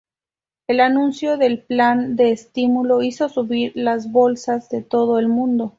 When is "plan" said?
1.61-2.15